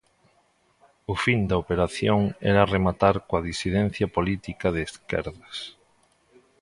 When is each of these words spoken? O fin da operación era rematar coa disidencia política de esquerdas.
O 1.11 1.13
fin 1.23 1.39
da 1.49 1.59
operación 1.63 2.21
era 2.51 2.69
rematar 2.75 3.15
coa 3.27 3.45
disidencia 3.49 4.07
política 4.17 4.67
de 4.75 4.81
esquerdas. 4.89 5.57